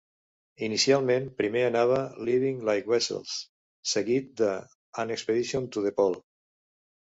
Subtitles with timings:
[0.67, 1.99] Inicialment, primer anava
[2.31, 3.37] "Living Like Weasels",
[3.93, 4.51] seguit de
[5.05, 6.21] "An Expedition to the Pole".